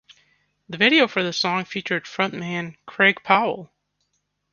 [0.67, 3.71] The video for the song featured frontman Craig Powell.